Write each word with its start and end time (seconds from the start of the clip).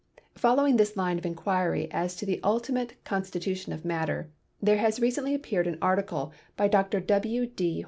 Following 0.33 0.77
this 0.77 0.97
line 0.97 1.19
of 1.19 1.27
inquiry 1.27 1.87
as 1.91 2.15
to 2.15 2.25
the 2.25 2.39
ultimate 2.43 2.95
con 3.05 3.21
stitution 3.21 3.71
of 3.71 3.85
matter, 3.85 4.31
there 4.59 4.77
has 4.77 4.99
recently 4.99 5.35
appeared 5.35 5.67
an 5.67 5.77
article 5.79 6.33
by 6.57 6.67
Dr. 6.69 6.99
W. 6.99 7.45
D. 7.45 7.79